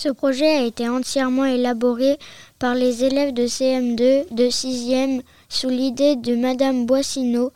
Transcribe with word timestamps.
Ce 0.00 0.08
projet 0.08 0.46
a 0.46 0.62
été 0.62 0.88
entièrement 0.88 1.44
élaboré 1.44 2.20
par 2.60 2.76
les 2.76 3.02
élèves 3.02 3.34
de 3.34 3.48
CM2 3.48 4.32
de 4.32 4.44
6e 4.44 5.22
sous 5.48 5.70
l'idée 5.70 6.14
de 6.14 6.36
Madame 6.36 6.86
Boissineau, 6.86 7.50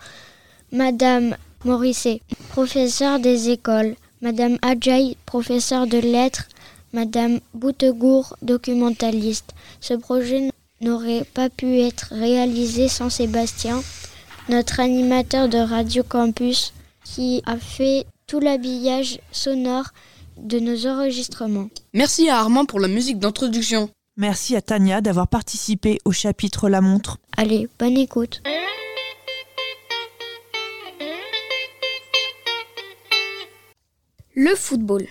Madame 0.73 1.37
Morisset, 1.65 2.21
professeure 2.49 3.21
des 3.21 3.51
écoles, 3.51 3.95
Madame 4.23 4.59
Adjaï, 4.61 5.17
professeure 5.25 5.87
de 5.87 5.99
lettres, 5.99 6.49
Madame 6.93 7.39
Boutegour, 7.55 8.37
documentaliste. 8.43 9.55
Ce 9.81 9.95
projet 9.95 10.51
n'aurait 10.81 11.25
pas 11.35 11.49
pu 11.49 11.79
être 11.79 12.09
réalisé 12.11 12.89
sans 12.89 13.09
Sébastien, 13.09 13.81
notre 14.49 14.81
animateur 14.81 15.49
de 15.49 15.59
Radio 15.59 16.03
Campus, 16.03 16.73
qui 17.05 17.41
a 17.47 17.57
fait 17.57 18.05
tout 18.27 18.41
l'habillage 18.41 19.21
sonore 19.31 19.93
de 20.39 20.59
nos 20.59 20.87
enregistrements. 20.87 21.69
Merci 21.95 22.29
à 22.29 22.39
Armand 22.39 22.65
pour 22.65 22.81
la 22.81 22.89
musique 22.89 23.19
d'introduction. 23.19 23.91
Merci 24.17 24.57
à 24.57 24.63
Tania 24.63 25.01
d'avoir 25.01 25.29
participé 25.29 25.99
au 26.05 26.13
chapitre 26.13 26.69
La 26.69 26.81
montre. 26.81 27.19
Allez, 27.37 27.69
bonne 27.79 27.97
écoute. 27.97 28.43
Le 34.35 34.55
football. 34.55 35.07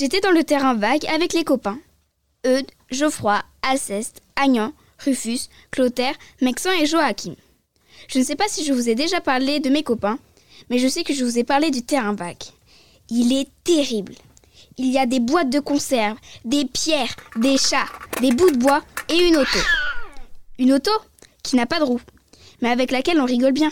J'étais 0.00 0.20
dans 0.20 0.30
le 0.30 0.44
terrain 0.44 0.72
vague 0.72 1.04
avec 1.12 1.34
les 1.34 1.44
copains. 1.44 1.78
Eudes, 2.46 2.70
Geoffroy, 2.90 3.42
Alceste, 3.60 4.22
Agnan, 4.34 4.72
Rufus, 4.98 5.50
Clotaire, 5.70 6.14
Mexan 6.40 6.70
et 6.70 6.86
Joachim. 6.86 7.34
Je 8.08 8.18
ne 8.18 8.24
sais 8.24 8.34
pas 8.34 8.48
si 8.48 8.64
je 8.64 8.72
vous 8.72 8.88
ai 8.88 8.94
déjà 8.94 9.20
parlé 9.20 9.60
de 9.60 9.68
mes 9.68 9.82
copains, 9.82 10.18
mais 10.70 10.78
je 10.78 10.88
sais 10.88 11.04
que 11.04 11.12
je 11.12 11.22
vous 11.22 11.38
ai 11.38 11.44
parlé 11.44 11.70
du 11.70 11.82
terrain 11.82 12.14
vague. 12.14 12.44
Il 13.10 13.36
est 13.36 13.50
terrible. 13.62 14.14
Il 14.78 14.86
y 14.86 14.96
a 14.96 15.04
des 15.04 15.20
boîtes 15.20 15.50
de 15.50 15.60
conserve, 15.60 16.16
des 16.46 16.64
pierres, 16.64 17.14
des 17.36 17.58
chats, 17.58 17.84
des 18.22 18.32
bouts 18.32 18.52
de 18.52 18.56
bois 18.56 18.82
et 19.10 19.28
une 19.28 19.36
auto. 19.36 19.58
Une 20.58 20.72
auto 20.72 20.92
qui 21.42 21.56
n'a 21.56 21.66
pas 21.66 21.78
de 21.78 21.84
roue, 21.84 22.00
mais 22.62 22.70
avec 22.70 22.90
laquelle 22.90 23.20
on 23.20 23.26
rigole 23.26 23.52
bien. 23.52 23.70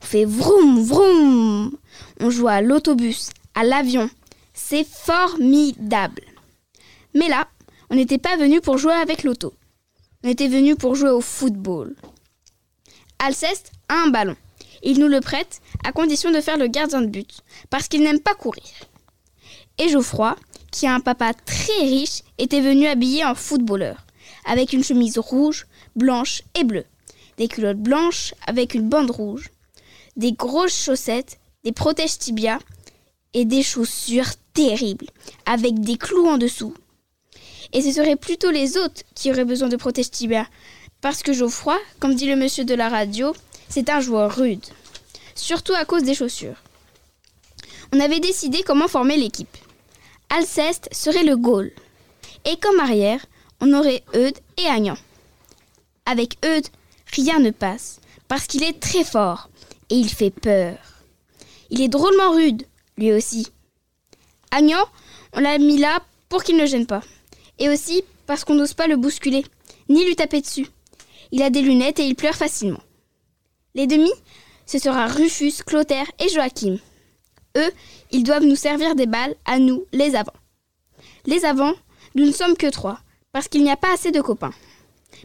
On 0.00 0.06
fait 0.06 0.26
vroom 0.26 0.80
vroom. 0.80 1.76
On 2.20 2.30
joue 2.30 2.46
à 2.46 2.60
l'autobus, 2.60 3.30
à 3.56 3.64
l'avion. 3.64 4.08
C'est 4.58 4.86
formidable. 4.86 6.22
Mais 7.14 7.28
là, 7.28 7.46
on 7.90 7.94
n'était 7.94 8.18
pas 8.18 8.36
venu 8.36 8.60
pour 8.60 8.78
jouer 8.78 8.94
avec 8.94 9.22
l'auto. 9.22 9.54
On 10.24 10.28
était 10.28 10.48
venu 10.48 10.74
pour 10.74 10.94
jouer 10.94 11.10
au 11.10 11.20
football. 11.20 11.94
Alceste 13.18 13.70
a 13.88 14.02
un 14.02 14.08
ballon. 14.08 14.34
Il 14.82 14.98
nous 14.98 15.08
le 15.08 15.20
prête 15.20 15.60
à 15.84 15.92
condition 15.92 16.32
de 16.32 16.40
faire 16.40 16.56
le 16.56 16.68
gardien 16.68 17.02
de 17.02 17.06
but, 17.06 17.42
parce 17.70 17.86
qu'il 17.86 18.02
n'aime 18.02 18.18
pas 18.18 18.34
courir. 18.34 18.64
Et 19.78 19.90
Geoffroy, 19.90 20.36
qui 20.72 20.86
a 20.86 20.94
un 20.94 21.00
papa 21.00 21.34
très 21.34 21.82
riche, 21.82 22.22
était 22.38 22.62
venu 22.62 22.86
habillé 22.86 23.24
en 23.24 23.34
footballeur, 23.34 24.06
avec 24.46 24.72
une 24.72 24.82
chemise 24.82 25.18
rouge, 25.18 25.66
blanche 25.94 26.42
et 26.58 26.64
bleue, 26.64 26.86
des 27.36 27.46
culottes 27.46 27.78
blanches 27.78 28.34
avec 28.46 28.74
une 28.74 28.88
bande 28.88 29.10
rouge, 29.10 29.50
des 30.16 30.32
grosses 30.32 30.82
chaussettes, 30.84 31.38
des 31.62 31.72
protèges 31.72 32.18
tibia 32.18 32.58
et 33.34 33.44
des 33.44 33.62
chaussures 33.62 34.32
terribles, 34.56 35.06
avec 35.44 35.80
des 35.80 35.96
clous 35.96 36.26
en 36.26 36.38
dessous. 36.38 36.74
Et 37.72 37.82
ce 37.82 37.92
serait 37.92 38.16
plutôt 38.16 38.50
les 38.50 38.76
autres 38.76 39.02
qui 39.14 39.30
auraient 39.30 39.44
besoin 39.44 39.68
de 39.68 39.76
protège 39.76 40.10
tibia, 40.10 40.46
parce 41.00 41.22
que 41.22 41.32
Geoffroy, 41.32 41.78
comme 42.00 42.14
dit 42.14 42.26
le 42.26 42.36
monsieur 42.36 42.64
de 42.64 42.74
la 42.74 42.88
radio, 42.88 43.34
c'est 43.68 43.90
un 43.90 44.00
joueur 44.00 44.34
rude, 44.34 44.64
surtout 45.34 45.74
à 45.74 45.84
cause 45.84 46.02
des 46.02 46.14
chaussures. 46.14 46.56
On 47.92 48.00
avait 48.00 48.20
décidé 48.20 48.62
comment 48.62 48.88
former 48.88 49.16
l'équipe. 49.16 49.56
Alceste 50.30 50.88
serait 50.90 51.24
le 51.24 51.36
goal. 51.36 51.70
Et 52.44 52.56
comme 52.56 52.80
arrière, 52.80 53.24
on 53.60 53.72
aurait 53.72 54.02
Eudes 54.14 54.38
et 54.56 54.66
Agnan. 54.66 54.96
Avec 56.06 56.38
Eudes, 56.44 56.68
rien 57.12 57.38
ne 57.38 57.50
passe, 57.50 58.00
parce 58.26 58.46
qu'il 58.46 58.64
est 58.64 58.80
très 58.80 59.04
fort 59.04 59.50
et 59.90 59.96
il 59.96 60.08
fait 60.08 60.30
peur. 60.30 60.78
Il 61.70 61.80
est 61.80 61.88
drôlement 61.88 62.30
rude, 62.32 62.64
lui 62.96 63.12
aussi. 63.12 63.48
Agnan, 64.50 64.84
on 65.32 65.40
l'a 65.40 65.58
mis 65.58 65.78
là 65.78 66.00
pour 66.28 66.44
qu'il 66.44 66.56
ne 66.56 66.66
gêne 66.66 66.86
pas. 66.86 67.02
Et 67.58 67.68
aussi 67.68 68.04
parce 68.26 68.44
qu'on 68.44 68.54
n'ose 68.54 68.74
pas 68.74 68.86
le 68.86 68.96
bousculer, 68.96 69.44
ni 69.88 70.04
lui 70.04 70.16
taper 70.16 70.40
dessus. 70.40 70.66
Il 71.32 71.42
a 71.42 71.50
des 71.50 71.62
lunettes 71.62 71.98
et 71.98 72.06
il 72.06 72.14
pleure 72.14 72.34
facilement. 72.34 72.80
Les 73.74 73.86
demi, 73.86 74.10
ce 74.66 74.78
sera 74.78 75.06
Rufus, 75.06 75.62
Clotaire 75.64 76.10
et 76.18 76.28
Joachim. 76.28 76.78
Eux, 77.56 77.70
ils 78.10 78.24
doivent 78.24 78.44
nous 78.44 78.56
servir 78.56 78.94
des 78.94 79.06
balles 79.06 79.34
à 79.44 79.58
nous, 79.58 79.84
les 79.92 80.14
avants. 80.14 80.32
Les 81.24 81.44
avants, 81.44 81.74
nous 82.14 82.26
ne 82.26 82.32
sommes 82.32 82.56
que 82.56 82.70
trois, 82.70 82.98
parce 83.32 83.48
qu'il 83.48 83.62
n'y 83.62 83.70
a 83.70 83.76
pas 83.76 83.92
assez 83.92 84.10
de 84.10 84.20
copains. 84.20 84.52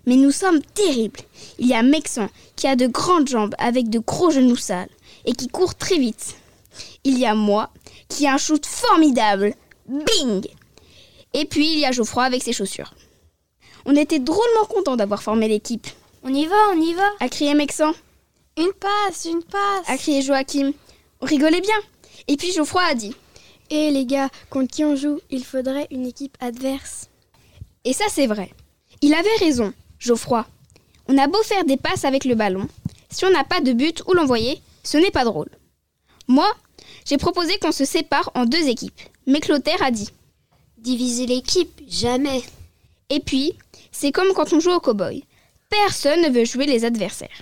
Mais 0.06 0.16
nous 0.16 0.32
sommes 0.32 0.62
terribles. 0.62 1.20
Il 1.60 1.68
y 1.68 1.74
a 1.74 1.84
Mexan, 1.84 2.30
qui 2.56 2.68
a 2.68 2.76
de 2.76 2.88
grandes 2.88 3.28
jambes 3.28 3.56
avec 3.58 3.90
de 3.90 4.00
gros 4.00 4.32
genoux 4.32 4.56
sales, 4.56 4.90
et 5.26 5.34
qui 5.34 5.48
court 5.48 5.76
très 5.76 5.98
vite. 5.98 6.36
Il 7.04 7.18
y 7.20 7.26
a 7.26 7.36
moi, 7.36 7.72
qui 8.12 8.28
a 8.28 8.34
un 8.34 8.38
shoot 8.38 8.66
formidable. 8.66 9.56
Bing 9.88 10.46
Et 11.34 11.46
puis 11.46 11.74
il 11.74 11.80
y 11.80 11.86
a 11.86 11.92
Geoffroy 11.92 12.24
avec 12.24 12.44
ses 12.44 12.54
chaussures. 12.54 12.94
On 13.86 13.96
était 13.96 14.20
drôlement 14.20 14.66
contents 14.70 14.96
d'avoir 14.96 15.24
formé 15.24 15.48
l'équipe. 15.48 15.88
On 16.24 16.34
y 16.34 16.46
va, 16.46 16.56
on 16.74 16.80
y 16.80 16.94
va. 16.94 17.10
A 17.20 17.30
crié 17.30 17.56
Mexan. 17.56 17.94
Une 18.58 18.74
passe, 18.74 19.26
une 19.26 19.44
passe. 19.44 19.88
A 19.90 19.98
crié 19.98 20.22
Joachim. 20.22 20.72
On 21.22 21.26
rigolait 21.26 21.62
bien. 21.62 21.76
Et 22.28 22.38
puis 22.38 22.52
Geoffroy 22.52 22.84
a 22.84 22.94
dit. 22.94 23.16
Eh 23.70 23.90
les 23.90 24.06
gars, 24.06 24.30
contre 24.50 24.72
qui 24.72 24.84
on 24.84 24.96
joue 24.96 25.20
Il 25.30 25.46
faudrait 25.46 25.88
une 25.90 26.06
équipe 26.06 26.38
adverse. 26.42 27.08
Et 27.86 27.94
ça 27.94 28.06
c'est 28.10 28.28
vrai. 28.28 28.52
Il 29.02 29.14
avait 29.14 29.36
raison, 29.40 29.74
Geoffroy. 29.98 30.46
On 31.08 31.18
a 31.18 31.28
beau 31.28 31.42
faire 31.44 31.66
des 31.66 31.78
passes 31.78 32.06
avec 32.06 32.26
le 32.26 32.36
ballon, 32.36 32.68
si 33.10 33.26
on 33.26 33.32
n'a 33.32 33.44
pas 33.44 33.62
de 33.62 33.74
but 33.74 34.04
où 34.08 34.14
l'envoyer, 34.14 34.62
ce 34.84 34.98
n'est 34.98 35.12
pas 35.12 35.26
drôle. 35.26 35.50
Moi, 36.28 36.50
j'ai 37.06 37.18
proposé 37.18 37.58
qu'on 37.60 37.72
se 37.72 37.86
sépare 37.86 38.32
en 38.36 38.46
deux 38.46 38.68
équipes. 38.68 39.00
Mais 39.28 39.40
Clotaire 39.40 39.82
a 39.84 39.92
dit. 39.92 40.10
Diviser 40.78 41.26
l'équipe, 41.26 41.82
jamais. 41.88 42.42
Et 43.10 43.20
puis, 43.20 43.54
c'est 43.92 44.12
comme 44.12 44.34
quand 44.34 44.54
on 44.54 44.60
joue 44.60 44.72
au 44.72 44.80
cow-boy. 44.80 45.24
Personne 45.70 46.22
ne 46.22 46.30
veut 46.30 46.46
jouer 46.46 46.66
les 46.66 46.86
adversaires. 46.86 47.42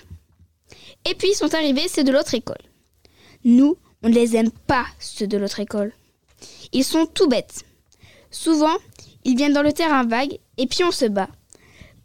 Et 1.08 1.14
puis 1.14 1.34
sont 1.34 1.54
arrivés 1.54 1.88
ceux 1.88 2.04
de 2.04 2.12
l'autre 2.12 2.34
école. 2.34 2.60
Nous, 3.44 3.76
on 4.02 4.08
ne 4.08 4.14
les 4.14 4.36
aime 4.36 4.50
pas, 4.50 4.86
ceux 4.98 5.26
de 5.26 5.38
l'autre 5.38 5.60
école. 5.60 5.92
Ils 6.72 6.84
sont 6.84 7.06
tout 7.06 7.28
bêtes. 7.28 7.64
Souvent, 8.30 8.76
ils 9.24 9.36
viennent 9.36 9.52
dans 9.52 9.62
le 9.62 9.72
terrain 9.72 10.04
vague 10.04 10.38
et 10.58 10.66
puis 10.66 10.84
on 10.84 10.92
se 10.92 11.06
bat. 11.06 11.28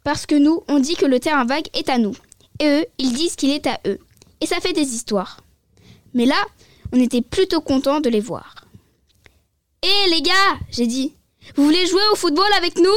Parce 0.04 0.26
que 0.26 0.34
nous, 0.34 0.62
on 0.68 0.78
dit 0.78 0.96
que 0.96 1.06
le 1.06 1.20
terrain 1.20 1.44
vague 1.44 1.68
est 1.74 1.88
à 1.88 1.98
nous. 1.98 2.16
Et 2.60 2.66
eux, 2.66 2.86
ils 2.98 3.12
disent 3.12 3.36
qu'il 3.36 3.50
est 3.50 3.66
à 3.66 3.80
eux. 3.86 3.98
Et 4.40 4.46
ça 4.46 4.60
fait 4.60 4.72
des 4.72 4.94
histoires. 4.94 5.40
Mais 6.14 6.26
là, 6.26 6.36
on 6.92 7.00
était 7.00 7.22
plutôt 7.22 7.60
contents 7.60 8.00
de 8.00 8.08
les 8.08 8.20
voir. 8.20 8.54
Hé 9.82 10.10
les 10.10 10.22
gars, 10.22 10.58
j'ai 10.70 10.86
dit, 10.86 11.14
vous 11.54 11.64
voulez 11.64 11.86
jouer 11.86 12.02
au 12.12 12.16
football 12.16 12.52
avec 12.56 12.78
nous? 12.78 12.90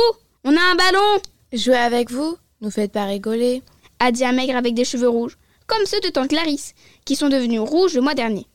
On 0.44 0.56
a 0.56 0.62
un 0.62 0.76
ballon 0.76 1.22
Jouer 1.54 1.78
avec 1.78 2.12
vous? 2.12 2.38
Nous 2.62 2.72
faites 2.72 2.92
pas 2.92 3.06
rigoler, 3.06 3.64
a 4.00 4.12
dit 4.12 4.26
un 4.26 4.32
maigre 4.32 4.56
avec 4.56 4.74
des 4.74 4.86
cheveux 4.86 5.10
rouges, 5.10 5.38
comme 5.68 5.86
ceux 5.86 6.00
de 6.02 6.10
tante 6.10 6.30
Clarisse, 6.30 6.74
qui 7.06 7.16
sont 7.16 7.30
devenus 7.30 7.62
rouges 7.62 7.94
le 7.94 8.02
mois 8.02 8.16
dernier. 8.16 8.46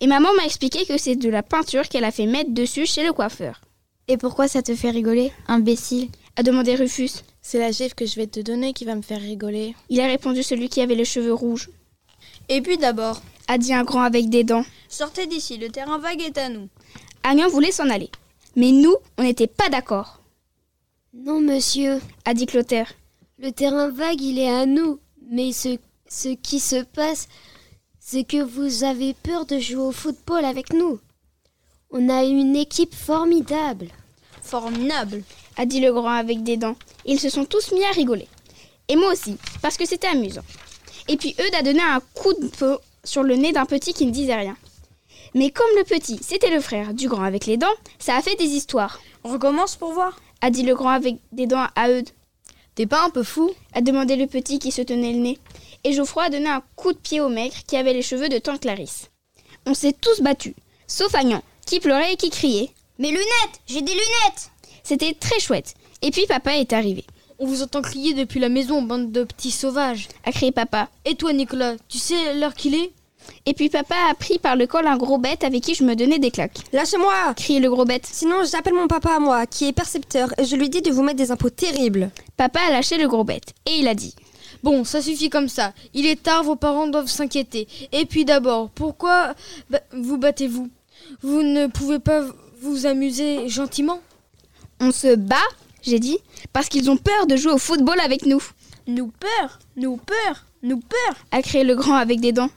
Et 0.00 0.06
maman 0.06 0.32
m'a 0.34 0.44
expliqué 0.44 0.84
que 0.86 0.98
c'est 0.98 1.16
de 1.16 1.28
la 1.28 1.42
peinture 1.42 1.88
qu'elle 1.88 2.04
a 2.04 2.10
fait 2.10 2.26
mettre 2.26 2.52
dessus 2.52 2.86
chez 2.86 3.04
le 3.04 3.12
coiffeur. 3.12 3.60
Et 4.08 4.18
pourquoi 4.18 4.48
ça 4.48 4.62
te 4.62 4.74
fait 4.74 4.90
rigoler, 4.90 5.32
imbécile? 5.48 6.10
A 6.36 6.42
demandé 6.42 6.74
Rufus. 6.74 7.22
C'est 7.40 7.58
la 7.58 7.70
gifle 7.70 7.94
que 7.94 8.06
je 8.06 8.16
vais 8.16 8.26
te 8.26 8.40
donner 8.40 8.72
qui 8.72 8.84
va 8.84 8.96
me 8.96 9.02
faire 9.02 9.20
rigoler. 9.20 9.74
Il 9.88 10.00
a 10.00 10.06
répondu 10.06 10.42
celui 10.42 10.68
qui 10.68 10.80
avait 10.80 10.94
les 10.94 11.04
cheveux 11.04 11.32
rouges. 11.32 11.70
Et 12.48 12.60
puis 12.60 12.76
d'abord, 12.78 13.20
a 13.48 13.58
dit 13.58 13.72
un 13.74 13.84
grand 13.84 14.02
avec 14.02 14.28
des 14.28 14.44
dents. 14.44 14.64
sortez 14.88 15.26
d'ici, 15.26 15.58
le 15.58 15.68
terrain 15.70 15.98
vague 15.98 16.20
est 16.22 16.38
à 16.38 16.48
nous. 16.48 16.68
Agnan 17.22 17.48
voulait 17.48 17.72
s'en 17.72 17.88
aller. 17.90 18.10
Mais 18.56 18.70
nous, 18.70 18.94
on 19.18 19.22
n'était 19.22 19.46
pas 19.48 19.68
d'accord, 19.68 20.20
Non, 21.12 21.40
monsieur. 21.40 22.00
a 22.24 22.34
dit 22.34 22.46
Clotaire. 22.46 22.92
Le 23.38 23.50
terrain 23.50 23.88
vague, 23.90 24.20
il 24.20 24.38
est 24.38 24.48
à 24.50 24.66
nous. 24.66 25.00
Mais 25.30 25.52
ce, 25.52 25.78
Ce 26.08 26.28
qui 26.28 26.60
se 26.60 26.84
passe, 26.84 27.28
c'est 27.98 28.24
que 28.24 28.42
vous 28.42 28.84
avez 28.84 29.14
peur 29.14 29.46
de 29.46 29.58
jouer 29.58 29.82
au 29.82 29.92
football 29.92 30.44
avec 30.44 30.72
nous. 30.72 31.00
On 31.90 32.08
a 32.08 32.22
une 32.24 32.54
équipe 32.56 32.94
formidable. 32.94 33.88
Formidable. 34.42 35.22
a 35.56 35.64
dit 35.66 35.80
le 35.80 35.92
grand 35.92 36.10
avec 36.10 36.42
des 36.42 36.56
dents. 36.56 36.76
Ils 37.06 37.18
se 37.20 37.28
sont 37.30 37.44
tous 37.44 37.72
mis 37.72 37.84
à 37.84 37.90
rigoler. 37.90 38.28
Et 38.88 38.96
moi 38.96 39.12
aussi, 39.12 39.36
parce 39.62 39.76
que 39.76 39.86
c'était 39.86 40.08
amusant. 40.08 40.42
Et 41.08 41.16
puis 41.16 41.34
Eudes 41.38 41.54
a 41.54 41.62
donné 41.62 41.80
un 41.80 42.00
coup 42.14 42.32
de 42.34 42.48
peau 42.48 42.78
sur 43.04 43.22
le 43.22 43.36
nez 43.36 43.52
d'un 43.52 43.66
petit 43.66 43.92
qui 43.92 44.06
ne 44.06 44.10
disait 44.10 44.34
rien. 44.34 44.56
Mais 45.34 45.50
comme 45.50 45.66
le 45.76 45.84
petit, 45.84 46.18
c'était 46.22 46.50
le 46.50 46.60
frère 46.60 46.94
du 46.94 47.08
grand 47.08 47.22
avec 47.24 47.46
les 47.46 47.56
dents, 47.56 47.66
ça 47.98 48.16
a 48.16 48.22
fait 48.22 48.36
des 48.36 48.44
histoires, 48.44 49.00
On 49.24 49.32
recommence 49.32 49.76
pour 49.76 49.92
voir. 49.92 50.18
a 50.40 50.50
dit 50.50 50.62
le 50.62 50.74
grand 50.74 50.90
avec 50.90 51.16
des 51.32 51.46
dents 51.46 51.66
à 51.74 51.90
Eudes, 51.90 52.10
T'es 52.74 52.86
pas 52.86 53.04
un 53.04 53.10
peu 53.10 53.22
fou? 53.22 53.52
A 53.72 53.80
demandé 53.80 54.16
le 54.16 54.26
petit 54.26 54.58
qui 54.58 54.72
se 54.72 54.82
tenait 54.82 55.12
le 55.12 55.20
nez. 55.20 55.38
Et 55.84 55.92
Geoffroy 55.92 56.24
a 56.24 56.30
donné 56.30 56.48
un 56.48 56.62
coup 56.74 56.92
de 56.92 56.98
pied 56.98 57.20
au 57.20 57.28
maigre 57.28 57.54
qui 57.68 57.76
avait 57.76 57.92
les 57.92 58.02
cheveux 58.02 58.28
de 58.28 58.38
tante 58.38 58.62
Clarisse. 58.62 59.10
On 59.66 59.74
s'est 59.74 59.92
tous 59.92 60.20
battus, 60.22 60.54
sauf 60.88 61.14
Agnan, 61.14 61.42
qui 61.66 61.78
pleurait 61.78 62.14
et 62.14 62.16
qui 62.16 62.30
criait. 62.30 62.70
Mes 62.98 63.10
lunettes 63.10 63.60
J'ai 63.66 63.82
des 63.82 63.92
lunettes 63.92 64.50
C'était 64.82 65.14
très 65.14 65.38
chouette. 65.38 65.74
Et 66.02 66.10
puis 66.10 66.26
papa 66.26 66.56
est 66.56 66.72
arrivé, 66.72 67.04
On 67.38 67.46
vous 67.46 67.62
entend 67.62 67.82
crier 67.82 68.14
depuis 68.14 68.40
la 68.40 68.48
maison, 68.48 68.82
bande 68.82 69.10
de 69.12 69.24
petits 69.24 69.50
sauvages. 69.50 70.08
a 70.24 70.32
crié 70.32 70.52
papa. 70.52 70.88
Et 71.04 71.14
toi, 71.16 71.32
Nicolas, 71.32 71.74
tu 71.88 71.98
sais 71.98 72.34
l'heure 72.34 72.54
qu'il 72.54 72.74
est? 72.74 72.92
Et 73.46 73.54
puis 73.54 73.70
papa 73.70 73.94
a 74.10 74.14
pris 74.14 74.38
par 74.38 74.54
le 74.54 74.66
col 74.66 74.86
un 74.86 74.98
gros 74.98 75.16
bête 75.18 75.44
avec 75.44 75.62
qui 75.62 75.74
je 75.74 75.82
me 75.82 75.96
donnais 75.96 76.18
des 76.18 76.30
claques. 76.30 76.58
Lâchez-moi 76.72 77.32
Criait 77.36 77.58
le 77.60 77.70
gros 77.70 77.84
bête. 77.86 78.06
Sinon, 78.10 78.44
j'appelle 78.44 78.74
mon 78.74 78.86
papa 78.86 79.12
à 79.16 79.18
moi, 79.18 79.46
qui 79.46 79.66
est 79.66 79.72
percepteur, 79.72 80.28
et 80.38 80.44
je 80.44 80.56
lui 80.56 80.68
dis 80.68 80.82
de 80.82 80.90
vous 80.90 81.02
mettre 81.02 81.16
des 81.18 81.30
impôts 81.30 81.48
terribles. 81.50 82.10
Papa 82.36 82.60
a 82.68 82.70
lâché 82.70 82.98
le 82.98 83.08
gros 83.08 83.24
bête 83.24 83.54
et 83.66 83.78
il 83.78 83.88
a 83.88 83.94
dit 83.94 84.14
Bon, 84.62 84.84
ça 84.84 85.00
suffit 85.02 85.30
comme 85.30 85.48
ça. 85.48 85.72
Il 85.94 86.06
est 86.06 86.22
tard, 86.22 86.42
vos 86.44 86.56
parents 86.56 86.86
doivent 86.86 87.08
s'inquiéter. 87.08 87.66
Et 87.92 88.04
puis 88.04 88.24
d'abord, 88.24 88.68
pourquoi 88.70 89.34
ba- 89.70 89.80
vous 89.92 90.18
battez-vous? 90.18 90.68
Vous 91.22 91.42
ne 91.42 91.66
pouvez 91.66 91.98
pas 91.98 92.22
vous 92.60 92.86
amuser 92.86 93.48
gentiment? 93.48 94.00
On 94.80 94.90
se 94.90 95.14
bat, 95.16 95.36
j'ai 95.84 95.98
dit, 95.98 96.18
parce 96.52 96.68
qu'ils 96.68 96.90
ont 96.90 96.96
peur 96.96 97.26
de 97.26 97.36
jouer 97.36 97.52
au 97.52 97.58
football 97.58 98.00
avec 98.00 98.26
nous, 98.26 98.42
Nous 98.86 99.08
peur 99.20 99.58
Nous 99.76 99.96
peur 99.96 100.44
Nous 100.62 100.78
peur 100.80 101.16
a 101.30 101.42
crié 101.42 101.64
le 101.64 101.74
grand 101.76 101.96
avec 101.96 102.20
des 102.20 102.32
dents, 102.32 102.50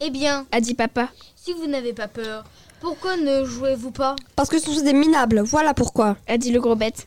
Eh 0.00 0.10
bien, 0.10 0.46
a 0.52 0.60
dit 0.60 0.74
papa. 0.74 1.08
si 1.36 1.52
vous 1.52 1.66
n'avez 1.66 1.92
pas 1.92 2.08
peur, 2.08 2.44
pourquoi 2.80 3.16
ne 3.16 3.44
jouez-vous 3.44 3.90
pas? 3.90 4.14
Parce 4.36 4.48
que 4.50 4.58
ce 4.58 4.70
sont 4.72 4.84
des 4.84 4.92
minables, 4.92 5.40
voilà 5.40 5.72
pourquoi. 5.74 6.16
a 6.26 6.36
dit 6.38 6.52
le 6.52 6.60
gros 6.60 6.76
bête. 6.76 7.06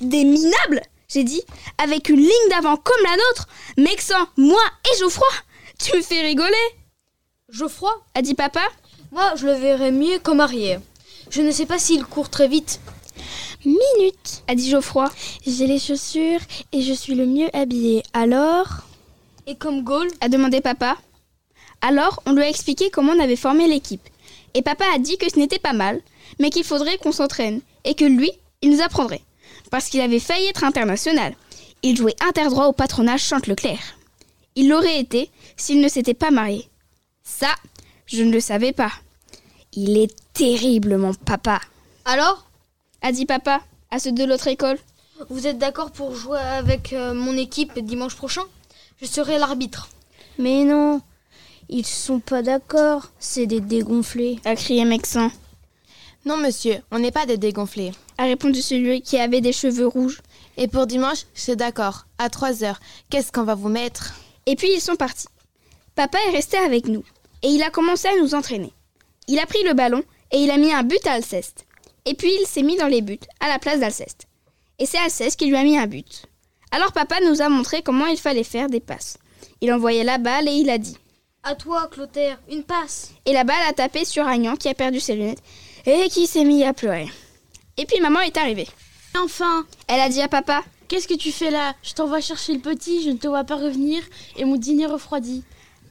Des 0.00 0.24
minables? 0.24 0.80
J'ai 1.08 1.22
dit, 1.24 1.42
avec 1.78 2.08
une 2.08 2.16
ligne 2.20 2.48
d'avant 2.50 2.76
comme 2.76 3.04
la 3.04 3.12
nôtre, 3.16 3.46
Mexan, 3.76 4.26
moi 4.36 4.60
et 4.92 4.98
Geoffroy 4.98 5.26
Tu 5.78 5.96
me 5.96 6.02
fais 6.02 6.20
rigoler 6.22 6.54
Geoffroy? 7.48 7.92
A 8.14 8.22
dit 8.22 8.34
papa. 8.34 8.62
Moi, 9.12 9.34
je 9.36 9.46
le 9.46 9.52
verrais 9.52 9.92
mieux 9.92 10.18
comme 10.18 10.40
arrière. 10.40 10.80
Je 11.30 11.42
ne 11.42 11.52
sais 11.52 11.66
pas 11.66 11.78
s'il 11.78 12.04
court 12.04 12.28
très 12.28 12.48
vite. 12.48 12.80
Minute. 13.66 14.44
a 14.46 14.54
dit 14.54 14.70
Geoffroy. 14.70 15.10
J'ai 15.44 15.66
les 15.66 15.80
chaussures 15.80 16.40
et 16.72 16.82
je 16.82 16.92
suis 16.92 17.14
le 17.16 17.26
mieux 17.26 17.48
habillé. 17.52 18.04
Alors? 18.12 18.68
Et 19.48 19.56
comme 19.56 19.82
goal, 19.82 20.08
a 20.20 20.28
demandé 20.28 20.60
papa. 20.60 20.96
Alors, 21.82 22.22
on 22.26 22.32
lui 22.32 22.42
a 22.42 22.48
expliqué 22.48 22.90
comment 22.90 23.12
on 23.12 23.20
avait 23.20 23.36
formé 23.36 23.66
l'équipe. 23.66 24.08
Et 24.54 24.62
papa 24.62 24.84
a 24.94 24.98
dit 24.98 25.18
que 25.18 25.28
ce 25.28 25.38
n'était 25.38 25.58
pas 25.58 25.72
mal, 25.72 26.00
mais 26.38 26.50
qu'il 26.50 26.64
faudrait 26.64 26.98
qu'on 26.98 27.12
s'entraîne, 27.12 27.60
et 27.84 27.94
que 27.94 28.04
lui, 28.04 28.30
il 28.62 28.70
nous 28.70 28.82
apprendrait. 28.82 29.22
Parce 29.70 29.88
qu'il 29.88 30.00
avait 30.00 30.20
failli 30.20 30.46
être 30.46 30.64
international. 30.64 31.34
Il 31.82 31.96
jouait 31.96 32.16
interdroit 32.26 32.68
au 32.68 32.72
patronage 32.72 33.24
Chante-Leclerc. 33.24 33.98
Il 34.54 34.68
l'aurait 34.68 35.00
été 35.00 35.30
s'il 35.56 35.80
ne 35.80 35.88
s'était 35.88 36.14
pas 36.14 36.30
marié. 36.30 36.68
Ça, 37.24 37.54
je 38.06 38.22
ne 38.22 38.32
le 38.32 38.40
savais 38.40 38.72
pas. 38.72 38.92
Il 39.72 39.98
est 39.98 40.14
terrible, 40.32 40.96
mon 40.96 41.12
papa, 41.12 41.60
alors? 42.06 42.46
A 43.02 43.12
dit 43.12 43.26
papa 43.26 43.60
à 43.90 43.98
ceux 43.98 44.12
de 44.12 44.24
l'autre 44.24 44.48
école. 44.48 44.78
Vous 45.30 45.46
êtes 45.46 45.58
d'accord 45.58 45.90
pour 45.90 46.14
jouer 46.14 46.38
avec 46.38 46.92
euh, 46.92 47.14
mon 47.14 47.36
équipe 47.36 47.78
dimanche 47.78 48.16
prochain? 48.16 48.42
Je 49.00 49.06
serai 49.06 49.38
l'arbitre. 49.38 49.88
Mais 50.38 50.64
non, 50.64 51.00
ils 51.68 51.86
sont 51.86 52.20
pas 52.20 52.42
d'accord. 52.42 53.10
C'est 53.18 53.46
des 53.46 53.60
dégonflés. 53.60 54.38
a 54.44 54.54
crié 54.54 54.84
Mexan. 54.84 55.30
Non, 56.24 56.36
monsieur, 56.36 56.76
on 56.90 56.98
n'est 56.98 57.12
pas 57.12 57.26
des 57.26 57.38
dégonflés. 57.38 57.92
A 58.18 58.24
répondu 58.24 58.60
celui 58.60 59.00
qui 59.00 59.18
avait 59.18 59.40
des 59.40 59.52
cheveux 59.52 59.86
rouges. 59.86 60.20
Et 60.56 60.68
pour 60.68 60.86
dimanche, 60.86 61.24
suis 61.34 61.56
d'accord. 61.56 62.06
À 62.18 62.28
3 62.30 62.64
heures, 62.64 62.80
qu'est-ce 63.10 63.30
qu'on 63.32 63.44
va 63.44 63.54
vous 63.54 63.68
mettre? 63.68 64.14
Et 64.46 64.56
puis 64.56 64.72
ils 64.72 64.80
sont 64.80 64.96
partis. 64.96 65.28
Papa 65.94 66.18
est 66.28 66.32
resté 66.32 66.56
avec 66.56 66.86
nous 66.88 67.04
et 67.42 67.48
il 67.48 67.62
a 67.62 67.70
commencé 67.70 68.08
à 68.08 68.16
nous 68.20 68.34
entraîner. 68.34 68.72
Il 69.28 69.38
a 69.38 69.46
pris 69.46 69.62
le 69.64 69.74
ballon 69.74 70.02
et 70.30 70.38
il 70.38 70.50
a 70.50 70.56
mis 70.56 70.72
un 70.72 70.82
but 70.82 71.04
à 71.06 71.12
Alceste. 71.12 71.65
Et 72.06 72.14
puis 72.14 72.32
il 72.40 72.46
s'est 72.46 72.62
mis 72.62 72.76
dans 72.76 72.86
les 72.86 73.02
buts 73.02 73.18
à 73.40 73.48
la 73.48 73.58
place 73.58 73.80
d'Alceste. 73.80 74.26
Et 74.78 74.86
c'est 74.86 74.98
Alceste 74.98 75.38
qui 75.38 75.46
lui 75.46 75.56
a 75.56 75.64
mis 75.64 75.76
un 75.76 75.86
but. 75.86 76.26
Alors 76.70 76.92
papa 76.92 77.16
nous 77.24 77.42
a 77.42 77.48
montré 77.48 77.82
comment 77.82 78.06
il 78.06 78.18
fallait 78.18 78.44
faire 78.44 78.68
des 78.68 78.80
passes. 78.80 79.18
Il 79.60 79.72
envoyait 79.72 80.04
la 80.04 80.18
balle 80.18 80.48
et 80.48 80.52
il 80.52 80.70
a 80.70 80.78
dit. 80.78 80.96
À 81.42 81.54
toi, 81.54 81.88
Clotaire, 81.90 82.40
une 82.50 82.64
passe. 82.64 83.12
Et 83.24 83.32
la 83.32 83.44
balle 83.44 83.62
a 83.68 83.72
tapé 83.72 84.04
sur 84.04 84.26
Agnan 84.26 84.56
qui 84.56 84.68
a 84.68 84.74
perdu 84.74 85.00
ses 85.00 85.14
lunettes 85.14 85.42
et 85.84 86.08
qui 86.08 86.26
s'est 86.26 86.44
mis 86.44 86.64
à 86.64 86.72
pleurer. 86.72 87.08
Et 87.76 87.86
puis 87.86 88.00
maman 88.00 88.20
est 88.20 88.36
arrivée. 88.36 88.68
Enfin 89.16 89.66
Elle 89.88 90.00
a 90.00 90.08
dit 90.08 90.22
à 90.22 90.28
papa. 90.28 90.62
Qu'est-ce 90.88 91.08
que 91.08 91.14
tu 91.14 91.32
fais 91.32 91.50
là? 91.50 91.74
Je 91.82 91.94
t'envoie 91.94 92.20
chercher 92.20 92.52
le 92.52 92.60
petit, 92.60 93.02
je 93.02 93.10
ne 93.10 93.16
te 93.16 93.26
vois 93.26 93.44
pas 93.44 93.56
revenir 93.56 94.02
et 94.36 94.44
mon 94.44 94.56
dîner 94.56 94.86
refroidi. 94.86 95.42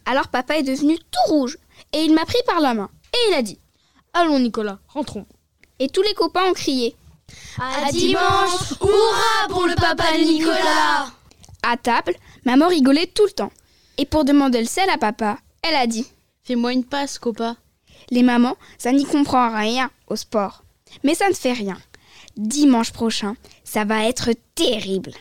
Alors 0.05 0.29
papa 0.29 0.57
est 0.57 0.63
devenu 0.63 0.97
tout 0.97 1.33
rouge 1.33 1.57
et 1.91 2.03
il 2.03 2.13
m'a 2.13 2.25
pris 2.25 2.41
par 2.45 2.61
la 2.61 2.73
main 2.73 2.89
et 3.13 3.29
il 3.29 3.33
a 3.33 3.41
dit. 3.41 3.59
Allons, 4.13 4.39
Nicolas, 4.39 4.79
rentrons. 4.87 5.25
Et 5.79 5.89
tous 5.89 6.01
les 6.01 6.13
copains 6.13 6.45
ont 6.45 6.53
crié. 6.53 6.95
À 7.59 7.91
dimanche 7.91 8.71
Hurrah 8.81 9.47
pour 9.49 9.67
le 9.67 9.75
papa 9.75 10.17
Nicolas 10.17 11.07
À 11.63 11.77
table, 11.77 12.13
maman 12.45 12.67
rigolait 12.67 13.07
tout 13.07 13.25
le 13.25 13.31
temps. 13.31 13.51
Et 13.97 14.05
pour 14.05 14.25
demander 14.25 14.59
le 14.59 14.67
sel 14.67 14.89
à 14.89 14.97
papa, 14.97 15.37
elle 15.61 15.75
a 15.75 15.87
dit 15.87 16.05
Fais-moi 16.43 16.73
une 16.73 16.85
passe, 16.85 17.17
copa. 17.17 17.55
Les 18.11 18.23
mamans, 18.23 18.57
ça 18.77 18.91
n'y 18.91 19.05
comprend 19.05 19.57
rien 19.57 19.89
au 20.07 20.15
sport. 20.15 20.63
Mais 21.03 21.15
ça 21.15 21.27
ne 21.27 21.33
fait 21.33 21.53
rien. 21.53 21.77
Dimanche 22.37 22.91
prochain, 22.91 23.35
ça 23.63 23.83
va 23.83 24.05
être 24.07 24.29
terrible. 24.53 25.11